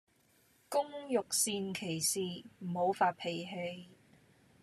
[0.67, 2.19] 工欲善其事,
[2.57, 3.89] 唔好發脾氣